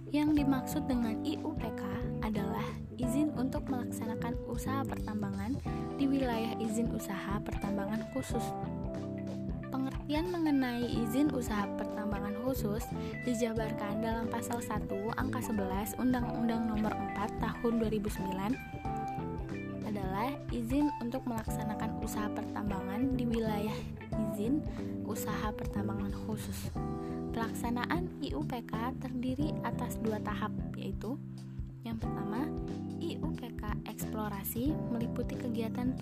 Yang 0.08 0.40
dimaksud 0.40 0.88
dengan 0.88 1.20
IUPK 1.20 1.84
adalah 2.24 2.64
izin 2.96 3.36
untuk 3.36 3.68
melaksanakan 3.68 4.40
usaha 4.48 4.80
pertambangan 4.88 5.60
di 6.00 6.08
wilayah 6.08 6.56
izin 6.64 6.88
usaha 6.96 7.44
pertambangan 7.44 8.08
khusus. 8.16 8.42
Pengertian 9.68 10.32
mengenai 10.32 10.88
izin 11.04 11.28
usaha 11.36 11.68
pertambangan 11.76 12.40
khusus 12.48 12.88
dijabarkan 13.28 14.00
dalam 14.00 14.32
pasal 14.32 14.64
1 14.64 14.88
angka 15.20 15.44
11 15.44 16.00
Undang-Undang 16.00 16.72
Nomor 16.72 16.96
4 16.96 17.44
Tahun 17.44 17.74
2009 17.84 18.77
adalah 20.28 20.52
izin 20.52 20.92
untuk 21.00 21.24
melaksanakan 21.24 22.04
usaha 22.04 22.28
pertambangan 22.36 23.16
di 23.16 23.24
wilayah 23.24 23.78
izin 24.36 24.60
usaha 25.08 25.56
pertambangan 25.56 26.12
khusus. 26.28 26.68
Pelaksanaan 27.32 28.12
IUPK 28.20 29.00
terdiri 29.00 29.56
atas 29.64 29.96
dua 30.04 30.20
tahap, 30.20 30.52
yaitu 30.76 31.16
yang 31.88 31.96
pertama, 31.96 32.44
IUPK 33.00 33.88
eksplorasi 33.88 34.76
meliputi 34.92 35.40
kegiatan 35.40 35.96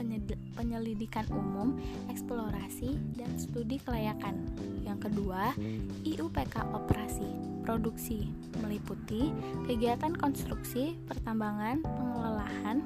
penyelidikan 0.58 1.30
umum, 1.30 1.78
eksplorasi, 2.10 2.98
dan 3.14 3.30
studi 3.38 3.78
kelayakan. 3.86 4.42
Yang 4.82 5.06
kedua, 5.06 5.54
IUPK 6.02 6.66
operasi 6.74 7.30
produksi 7.62 8.34
meliputi 8.58 9.30
kegiatan 9.70 10.18
konstruksi, 10.18 10.98
pertambangan, 11.06 11.86
pengelolaan, 11.86 12.82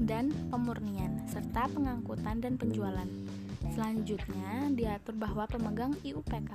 dan 0.00 0.32
pemurnian, 0.52 1.24
serta 1.28 1.68
pengangkutan 1.72 2.40
dan 2.40 2.56
penjualan. 2.60 3.08
Selanjutnya, 3.76 4.72
diatur 4.72 5.20
bahwa 5.20 5.44
pemegang 5.44 5.92
IUPK 6.00 6.52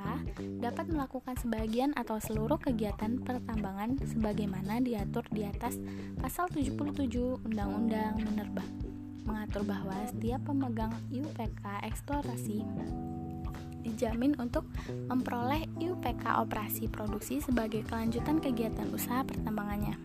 dapat 0.64 0.86
melakukan 0.90 1.38
sebagian 1.38 1.94
atau 1.94 2.18
seluruh 2.18 2.58
kegiatan 2.58 3.22
pertambangan 3.22 4.00
sebagaimana 4.10 4.82
diatur 4.82 5.22
di 5.30 5.46
atas 5.46 5.78
pasal 6.18 6.50
77 6.50 7.46
Undang-Undang 7.46 8.26
Minerba. 8.26 8.66
Mengatur 9.28 9.62
bahwa 9.70 9.94
setiap 10.10 10.42
pemegang 10.50 10.94
IUPK 11.14 11.86
eksplorasi 11.86 12.66
dijamin 13.82 14.38
untuk 14.38 14.66
memperoleh 15.10 15.66
IUPK 15.82 16.42
operasi 16.42 16.88
produksi 16.88 17.42
sebagai 17.42 17.86
kelanjutan 17.86 18.38
kegiatan 18.42 18.88
usaha 18.94 19.26
pertambangannya. 19.26 19.98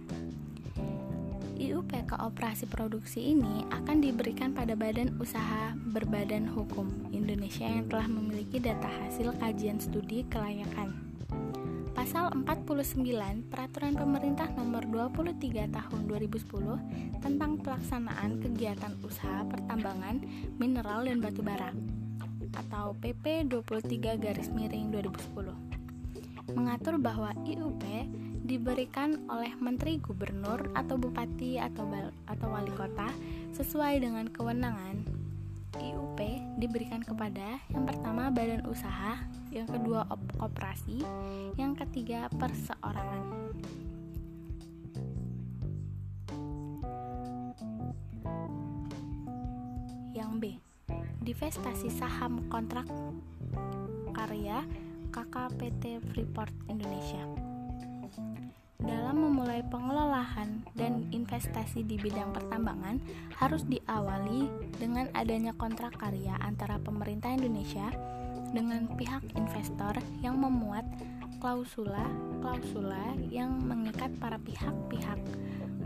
IUPK 1.56 2.20
operasi 2.20 2.68
produksi 2.68 3.32
ini 3.32 3.64
akan 3.72 4.04
diberikan 4.04 4.52
pada 4.52 4.76
badan 4.76 5.16
usaha 5.16 5.72
berbadan 5.88 6.44
hukum 6.44 6.84
Indonesia 7.16 7.64
yang 7.64 7.88
telah 7.88 8.04
memiliki 8.04 8.60
data 8.60 8.84
hasil 8.84 9.32
kajian 9.40 9.80
studi 9.80 10.28
kelayakan. 10.28 10.92
Pasal 11.96 12.28
49 12.44 13.48
Peraturan 13.48 13.96
Pemerintah 13.96 14.52
Nomor 14.52 14.84
23 14.84 15.72
Tahun 15.72 16.00
2010 16.04 17.24
tentang 17.24 17.56
pelaksanaan 17.64 18.36
kegiatan 18.44 18.92
usaha 19.00 19.48
pertambangan 19.48 20.20
mineral 20.60 21.08
dan 21.08 21.24
batu 21.24 21.40
bara 21.40 21.72
atau 22.52 22.92
PP 23.00 23.48
23 23.48 24.20
garis 24.20 24.52
miring 24.52 24.92
2010 24.92 25.76
mengatur 26.54 26.94
bahwa 27.00 27.34
IUP 27.42 27.82
diberikan 28.46 29.26
oleh 29.26 29.50
menteri 29.58 29.98
gubernur 29.98 30.70
atau 30.78 30.94
bupati 30.94 31.58
atau 31.58 31.90
atau 32.30 32.46
wali 32.46 32.70
kota 32.78 33.10
sesuai 33.58 33.98
dengan 33.98 34.30
kewenangan. 34.30 35.02
IUP 35.76 36.18
diberikan 36.56 37.04
kepada 37.04 37.60
yang 37.68 37.84
pertama 37.84 38.32
badan 38.32 38.64
usaha, 38.64 39.20
yang 39.52 39.68
kedua 39.68 40.08
koperasi, 40.40 41.04
yang 41.60 41.76
ketiga 41.76 42.32
perseorangan. 42.32 43.52
Yang 50.16 50.32
B, 50.40 50.44
divestasi 51.20 51.92
saham 51.92 52.48
kontrak 52.48 52.88
karya 54.16 54.64
KKPT 55.12 56.00
Freeport 56.08 56.56
Indonesia. 56.72 57.45
Dalam 58.76 59.16
memulai 59.16 59.64
pengelolaan 59.72 60.60
dan 60.76 61.08
investasi 61.08 61.80
di 61.88 61.96
bidang 61.96 62.36
pertambangan 62.36 63.00
harus 63.40 63.64
diawali 63.64 64.52
dengan 64.76 65.08
adanya 65.16 65.56
kontrak 65.56 65.96
karya 65.96 66.36
antara 66.44 66.76
pemerintah 66.76 67.32
Indonesia 67.32 67.88
dengan 68.52 68.84
pihak 69.00 69.24
investor 69.32 69.96
yang 70.20 70.36
memuat 70.36 70.84
klausula-klausula 71.40 73.16
yang 73.32 73.56
mengikat 73.64 74.12
para 74.20 74.36
pihak-pihak. 74.40 75.20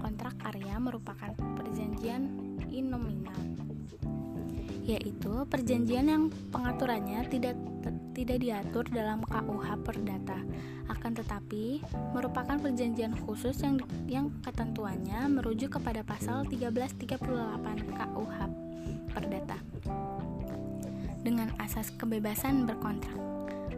Kontrak 0.03 0.35
karya 0.43 0.75
merupakan 0.83 1.31
perjanjian 1.59 2.27
in 2.71 2.91
yaitu 4.91 5.47
perjanjian 5.47 6.07
yang 6.11 6.25
pengaturannya 6.51 7.23
tidak 7.31 7.55
tidak 8.11 8.43
diatur 8.43 8.85
dalam 8.91 9.23
KUH 9.23 9.87
Perdata. 9.87 10.39
Akan 10.91 11.15
tetapi 11.15 11.79
merupakan 12.11 12.59
perjanjian 12.59 13.15
khusus 13.23 13.63
yang 13.63 13.79
yang 14.11 14.27
ketentuannya 14.43 15.31
merujuk 15.31 15.79
kepada 15.79 16.03
pasal 16.03 16.43
1338 16.51 17.95
KUH 17.95 18.39
Perdata. 19.15 19.59
Dengan 21.23 21.55
asas 21.63 21.95
kebebasan 21.95 22.67
berkontrak. 22.67 23.15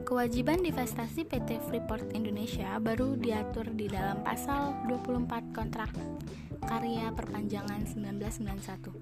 Kewajiban 0.03 0.61
divestasi 0.61 1.25
PT 1.25 1.63
Freeport 1.69 2.13
Indonesia 2.13 2.77
baru 2.83 3.17
diatur 3.17 3.71
di 3.73 3.89
dalam 3.89 4.21
pasal 4.21 4.77
24 4.91 5.57
kontrak 5.57 5.89
karya 6.67 7.11
perpanjangan 7.13 7.83
1991. 7.85 8.95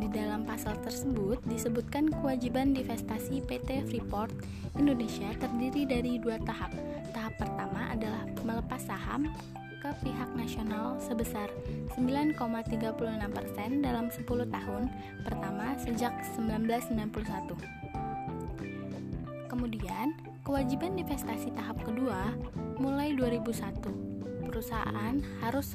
Di 0.00 0.08
dalam 0.12 0.44
pasal 0.44 0.76
tersebut 0.84 1.40
disebutkan 1.48 2.12
kewajiban 2.12 2.76
divestasi 2.76 3.40
PT 3.46 3.88
Freeport 3.88 4.30
Indonesia 4.76 5.32
terdiri 5.38 5.88
dari 5.88 6.20
dua 6.20 6.36
tahap. 6.42 6.74
Tahap 7.14 7.34
pertama 7.40 7.88
adalah 7.94 8.26
melepas 8.44 8.82
saham 8.84 9.30
ke 9.80 9.88
pihak 10.00 10.32
nasional 10.32 10.96
sebesar 10.96 11.52
9,36% 11.92 13.84
dalam 13.84 14.08
10 14.08 14.24
tahun 14.48 14.82
pertama 15.28 15.76
sejak 15.76 16.12
1991. 16.40 17.52
Kemudian, 19.44 20.16
kewajiban 20.42 20.96
divestasi 20.96 21.52
tahap 21.52 21.78
kedua 21.84 22.32
mulai 22.80 23.12
2001 23.12 24.13
perusahaan 24.54 25.18
harus 25.42 25.74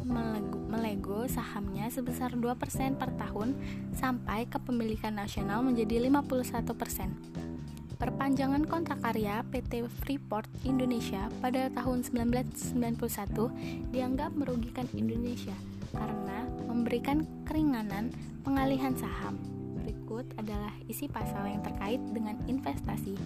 melego 0.72 1.28
sahamnya 1.28 1.92
sebesar 1.92 2.32
2% 2.32 2.96
per 2.96 3.12
tahun 3.20 3.60
sampai 3.92 4.48
kepemilikan 4.48 5.20
nasional 5.20 5.60
menjadi 5.60 6.08
51%. 6.08 8.00
Perpanjangan 8.00 8.64
kontrak 8.64 9.04
karya 9.04 9.44
PT 9.52 9.84
Freeport 10.00 10.48
Indonesia 10.64 11.28
pada 11.44 11.68
tahun 11.76 12.08
1991 12.08 13.92
dianggap 13.92 14.32
merugikan 14.40 14.88
Indonesia 14.96 15.60
karena 15.92 16.48
memberikan 16.64 17.28
keringanan 17.44 18.16
pengalihan 18.48 18.96
saham. 18.96 19.36
Berikut 19.84 20.24
adalah 20.40 20.72
isi 20.88 21.12
pasal 21.12 21.52
yang 21.52 21.60
terkait 21.60 22.00
dengan 22.16 22.40
investasi 22.48 23.20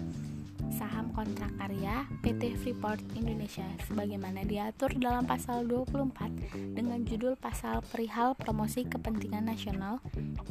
saham 0.72 1.12
kontrak 1.12 1.52
karya 1.58 2.06
PT 2.22 2.56
Freeport 2.56 3.02
Indonesia 3.18 3.66
sebagaimana 3.84 4.46
diatur 4.46 4.94
dalam 4.96 5.26
pasal 5.28 5.66
24 5.68 6.76
dengan 6.76 7.02
judul 7.04 7.36
pasal 7.36 7.82
perihal 7.84 8.38
promosi 8.38 8.86
kepentingan 8.86 9.44
nasional 9.44 10.00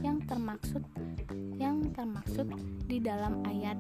yang 0.04 0.22
termaksud 0.28 0.84
yang 1.58 1.82
termaksud 1.96 2.50
di 2.86 3.00
dalam 3.00 3.42
ayat 3.48 3.80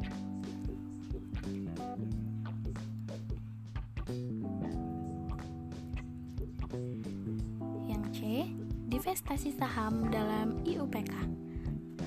yang 7.86 8.04
C 8.16 8.50
divestasi 8.88 9.54
saham 9.58 10.10
dalam 10.10 10.62
IUPK 10.64 11.43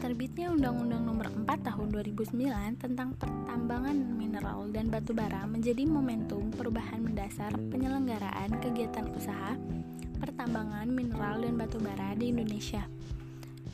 Terbitnya 0.06 0.54
Undang-Undang 0.54 1.02
Nomor 1.02 1.26
4 1.34 1.66
Tahun 1.66 1.90
2009 1.90 2.38
tentang 2.78 3.10
pertambangan 3.18 3.98
mineral 4.14 4.70
dan 4.70 4.86
batu 4.86 5.10
bara 5.10 5.42
menjadi 5.50 5.82
momentum 5.82 6.46
perubahan 6.54 7.02
mendasar 7.02 7.50
penyelenggaraan 7.74 8.54
kegiatan 8.62 9.10
usaha 9.10 9.58
pertambangan 10.22 10.86
mineral 10.86 11.42
dan 11.42 11.58
batu 11.58 11.82
bara 11.82 12.14
di 12.14 12.30
Indonesia. 12.30 12.86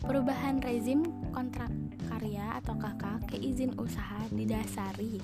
Perubahan 0.01 0.65
rezim 0.65 1.05
kontrak 1.37 1.69
karya 2.09 2.57
atau 2.65 2.81
KK 2.81 3.29
ke 3.29 3.37
izin 3.37 3.77
usaha 3.77 4.25
didasari 4.33 5.21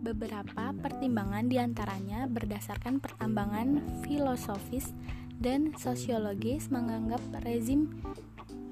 beberapa 0.00 0.72
pertimbangan 0.72 1.52
di 1.52 1.60
antaranya 1.60 2.24
berdasarkan 2.32 2.96
pertambangan 2.96 3.84
filosofis 4.08 4.96
dan 5.36 5.76
sosiologis 5.76 6.72
menganggap 6.72 7.20
rezim 7.44 7.92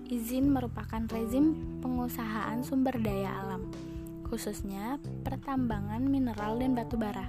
Izin 0.08 0.56
merupakan 0.56 1.04
rezim 1.12 1.52
pengusahaan 1.84 2.64
sumber 2.64 2.96
daya 2.96 3.28
alam, 3.44 3.68
khususnya 4.24 4.96
pertambangan 5.20 6.00
mineral 6.00 6.56
dan 6.56 6.72
batu 6.72 6.96
bara, 6.96 7.28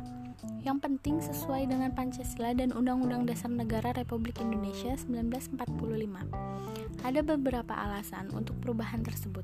yang 0.63 0.79
penting 0.79 1.19
sesuai 1.19 1.67
dengan 1.67 1.91
Pancasila 1.91 2.55
dan 2.55 2.71
Undang-Undang 2.71 3.27
Dasar 3.27 3.51
Negara 3.51 3.91
Republik 3.91 4.39
Indonesia 4.39 4.95
1945. 4.95 7.03
Ada 7.03 7.19
beberapa 7.19 7.75
alasan 7.75 8.31
untuk 8.31 8.55
perubahan 8.63 9.03
tersebut, 9.03 9.43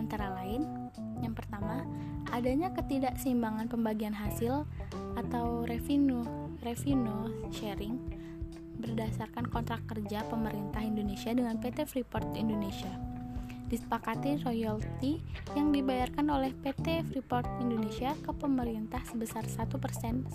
antara 0.00 0.32
lain: 0.40 0.64
yang 1.20 1.36
pertama, 1.36 1.84
adanya 2.32 2.72
ketidakseimbangan 2.72 3.68
pembagian 3.68 4.16
hasil 4.16 4.64
atau 5.20 5.68
revenue 5.68 6.24
revenue 6.64 7.28
sharing 7.52 8.00
berdasarkan 8.80 9.46
kontrak 9.52 9.84
kerja 9.86 10.24
pemerintah 10.26 10.80
Indonesia 10.80 11.30
dengan 11.30 11.60
PT 11.60 11.86
Freeport 11.86 12.32
Indonesia 12.34 12.90
disepakati 13.70 14.42
royalti 14.42 15.22
yang 15.54 15.70
dibayarkan 15.70 16.26
oleh 16.26 16.50
PT 16.58 17.06
Freeport 17.06 17.46
Indonesia 17.62 18.18
ke 18.18 18.34
pemerintah 18.34 18.98
sebesar 19.06 19.46
1% 19.46 19.70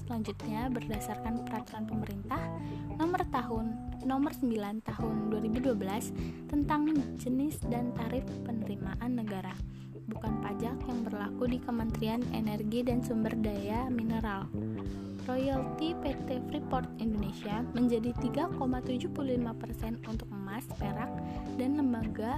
selanjutnya 0.07 0.71
berdasarkan 0.71 1.43
peraturan 1.43 1.83
pemerintah 1.83 2.39
nomor 2.95 3.27
tahun 3.27 3.75
nomor 4.07 4.31
9 4.31 4.87
tahun 4.87 5.15
2012 5.35 6.47
tentang 6.47 6.95
jenis 7.19 7.59
dan 7.67 7.91
tarif 7.91 8.23
penerimaan 8.47 9.19
negara 9.19 9.51
bukan 10.07 10.39
pajak 10.39 10.77
yang 10.85 10.99
berlaku 11.03 11.43
di 11.49 11.59
Kementerian 11.59 12.21
Energi 12.31 12.85
dan 12.85 13.01
Sumber 13.01 13.33
Daya 13.33 13.89
Mineral. 13.89 14.45
Royalti 15.25 15.97
PT 16.05 16.37
Freeport 16.49 16.85
Indonesia 17.01 17.65
menjadi 17.73 18.13
3,75% 18.21 20.05
untuk 20.05 20.29
emas, 20.29 20.69
perak, 20.77 21.09
dan 21.57 21.81
lembaga 21.81 22.37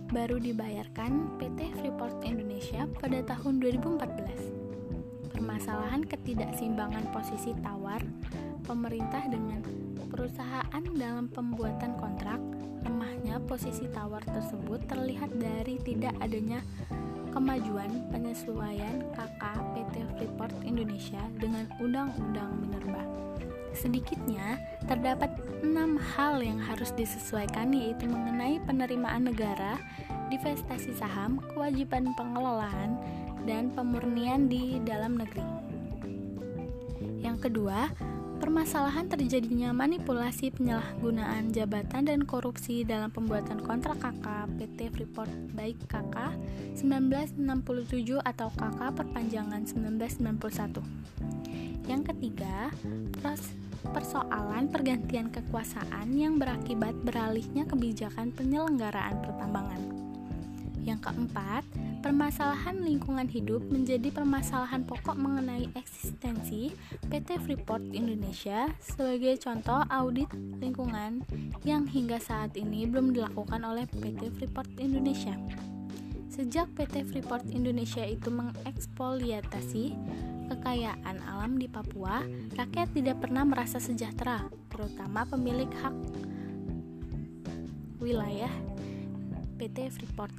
Baru 0.08 0.40
dibayarkan 0.40 1.36
PT 1.38 1.78
Freeport 1.78 2.24
Indonesia 2.24 2.88
pada 2.98 3.20
tahun 3.28 3.60
2014. 3.60 5.30
Permasalahan 5.36 6.08
ketidakseimbangan 6.08 7.12
posisi 7.14 7.54
tawar 7.62 8.02
pemerintah 8.66 9.28
dengan 9.30 9.62
perusahaan 10.08 10.84
dalam 10.96 11.28
pembuatan 11.30 12.00
kontrak, 12.00 12.40
lemahnya 12.88 13.44
posisi 13.44 13.84
tawar 13.92 14.24
tersebut 14.24 14.80
terlihat 14.88 15.36
dari 15.36 15.76
tidak 15.84 16.16
adanya 16.24 16.64
kemajuan 17.36 18.08
penyesuaian 18.08 19.04
KK 19.12 19.44
PT 19.76 19.96
Freeport 20.16 20.56
Indonesia 20.64 21.20
dengan 21.36 21.68
Undang-Undang 21.84 22.52
Minerba. 22.64 23.04
Sedikitnya, 23.76 24.56
terdapat 24.88 25.36
enam 25.62 26.00
hal 26.00 26.40
yang 26.40 26.58
harus 26.64 26.96
disesuaikan 26.96 27.76
yaitu 27.76 28.08
mengenai 28.08 28.64
penerimaan 28.64 29.30
negara, 29.30 29.78
divestasi 30.32 30.96
saham, 30.96 31.44
kewajiban 31.54 32.16
pengelolaan, 32.16 32.96
dan 33.44 33.70
pemurnian 33.76 34.48
di 34.48 34.80
dalam 34.82 35.20
negeri. 35.20 35.46
Yang 37.20 37.52
kedua, 37.52 37.92
Permasalahan 38.38 39.10
terjadinya 39.10 39.74
manipulasi 39.74 40.54
penyalahgunaan 40.54 41.50
jabatan 41.50 42.06
dan 42.06 42.22
korupsi 42.22 42.86
dalam 42.86 43.10
pembuatan 43.10 43.58
kontrak 43.66 43.98
KK 43.98 44.46
PT 44.62 44.94
Freeport 44.94 45.34
baik 45.58 45.82
KK 45.90 46.38
1967 46.78 48.22
atau 48.22 48.54
KK 48.54 48.80
perpanjangan 48.94 49.66
1991. 49.66 50.86
Yang 51.90 52.02
ketiga, 52.14 52.70
persoalan 53.90 54.70
pergantian 54.70 55.34
kekuasaan 55.34 56.14
yang 56.14 56.38
berakibat 56.38 56.94
beralihnya 57.02 57.66
kebijakan 57.66 58.30
penyelenggaraan 58.36 59.18
pertambangan. 59.24 59.82
Yang 60.86 61.10
keempat, 61.10 61.64
Permasalahan 61.98 62.86
lingkungan 62.86 63.26
hidup 63.26 63.66
menjadi 63.74 64.14
permasalahan 64.14 64.86
pokok 64.86 65.18
mengenai 65.18 65.66
eksistensi 65.74 66.70
PT 67.10 67.42
Freeport 67.42 67.82
Indonesia 67.90 68.70
sebagai 68.80 69.42
contoh 69.42 69.82
audit 69.90 70.30
lingkungan 70.62 71.26
yang 71.66 71.90
hingga 71.90 72.22
saat 72.22 72.54
ini 72.54 72.86
belum 72.86 73.18
dilakukan 73.18 73.66
oleh 73.66 73.90
PT 73.90 74.30
Freeport 74.38 74.70
Indonesia. 74.78 75.34
Sejak 76.30 76.70
PT 76.78 77.10
Freeport 77.10 77.50
Indonesia 77.50 78.06
itu 78.06 78.30
mengekspoliatasi 78.30 79.98
kekayaan 80.54 81.18
alam 81.26 81.58
di 81.58 81.66
Papua, 81.66 82.22
rakyat 82.56 82.94
tidak 82.94 83.26
pernah 83.26 83.42
merasa 83.42 83.82
sejahtera, 83.82 84.46
terutama 84.70 85.26
pemilik 85.26 85.70
hak 85.82 85.96
wilayah 87.98 88.54
PT 89.58 89.90
Freeport. 89.92 90.32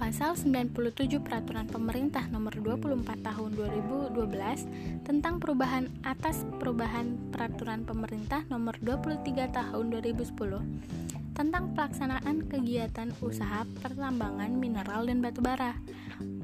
Pasal 0.00 0.32
97 0.32 1.20
Peraturan 1.20 1.68
Pemerintah 1.68 2.24
Nomor 2.32 2.56
24 2.56 3.04
Tahun 3.20 3.50
2012 3.52 5.04
tentang 5.04 5.36
perubahan 5.36 5.92
atas 6.00 6.48
perubahan 6.56 7.20
Peraturan 7.28 7.84
Pemerintah 7.84 8.40
Nomor 8.48 8.80
23 8.80 9.52
Tahun 9.52 9.84
2010 9.92 11.36
tentang 11.36 11.76
pelaksanaan 11.76 12.48
kegiatan 12.48 13.12
usaha 13.20 13.68
pertambangan 13.84 14.48
mineral 14.56 15.04
dan 15.04 15.20
batu 15.20 15.44
bara. 15.44 15.76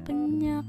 Penyek 0.05 0.61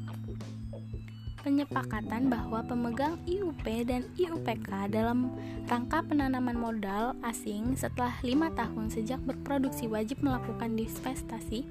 penyepakatan 1.44 2.32
bahwa 2.32 2.64
pemegang 2.64 3.20
IUP 3.28 3.68
dan 3.84 4.08
IUPK 4.16 4.88
dalam 4.88 5.36
rangka 5.68 6.00
penanaman 6.08 6.56
modal 6.56 7.12
asing 7.20 7.76
setelah 7.76 8.16
lima 8.24 8.48
tahun 8.56 8.88
sejak 8.88 9.20
berproduksi 9.28 9.84
wajib 9.92 10.24
melakukan 10.24 10.72
divestasi 10.72 11.68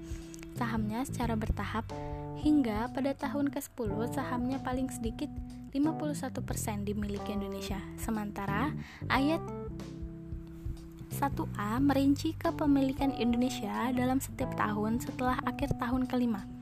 sahamnya 0.57 1.05
secara 1.05 1.37
bertahap 1.37 1.85
hingga 2.41 2.89
pada 2.91 3.13
tahun 3.13 3.53
ke-10 3.53 4.17
sahamnya 4.17 4.57
paling 4.65 4.89
sedikit 4.89 5.29
51% 5.71 6.41
dimiliki 6.83 7.37
Indonesia. 7.37 7.77
Sementara 8.01 8.73
ayat 9.07 9.39
1A 11.13 11.81
merinci 11.81 12.33
kepemilikan 12.37 13.13
Indonesia 13.15 13.89
dalam 13.93 14.17
setiap 14.17 14.53
tahun 14.57 15.01
setelah 15.01 15.37
akhir 15.45 15.77
tahun 15.77 16.09
kelima. 16.09 16.56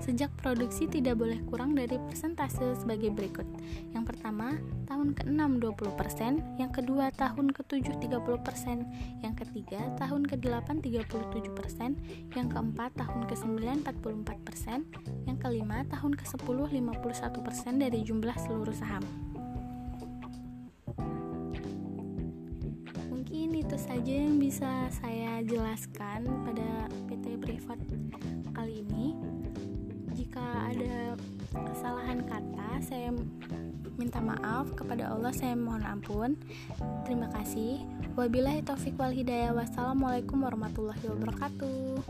Sejak 0.00 0.32
produksi 0.40 0.88
tidak 0.88 1.20
boleh 1.20 1.42
kurang 1.44 1.76
dari 1.76 1.98
persentase 2.08 2.78
sebagai 2.78 3.12
berikut. 3.12 3.44
Yang 3.92 4.14
pertama, 4.14 4.56
tahun 4.88 5.12
ke-6 5.12 5.60
20%, 5.60 6.60
yang 6.62 6.70
kedua 6.72 7.12
tahun 7.14 7.52
ke-7 7.52 8.00
30%, 8.00 9.24
yang 9.24 9.34
ketiga 9.36 9.80
tahun 10.00 10.22
ke-8 10.26 10.68
37%, 10.80 12.36
yang 12.38 12.46
keempat 12.48 12.90
tahun 12.96 13.28
ke-9 13.28 13.60
44%, 13.84 15.28
yang 15.28 15.36
kelima 15.38 15.84
tahun 15.90 16.12
ke-10 16.16 16.58
51% 16.70 17.82
dari 17.82 18.00
jumlah 18.02 18.36
seluruh 18.36 18.74
saham. 18.74 19.04
Mungkin 23.08 23.48
itu 23.54 23.76
saja 23.80 24.12
yang 24.12 24.36
bisa 24.36 24.90
saya 24.92 25.40
jelaskan 25.46 26.26
pada 26.44 26.90
PT 27.08 27.40
Privat 27.40 27.80
jika 30.42 30.74
ada 30.74 31.14
kesalahan 31.54 32.18
kata 32.26 32.82
saya 32.82 33.14
minta 33.94 34.18
maaf 34.18 34.74
kepada 34.74 35.14
Allah 35.14 35.30
saya 35.30 35.54
mohon 35.54 35.86
ampun. 35.86 36.34
Terima 37.06 37.30
kasih. 37.30 37.86
Wabillahi 38.18 38.66
taufik 38.66 38.98
wal 38.98 39.14
hidayah. 39.14 39.54
Wassalamualaikum 39.54 40.42
warahmatullahi 40.42 41.06
wabarakatuh 41.06 42.02